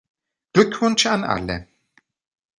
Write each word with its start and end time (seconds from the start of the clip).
Glückwunsch 0.53 1.05
an 1.05 1.23
alle. 1.23 1.67